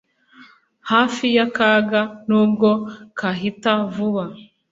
hafi 0.91 1.25
y'akaga, 1.35 2.01
nubwo 2.27 2.69
kahita 3.19 3.71
vuba 3.93 4.23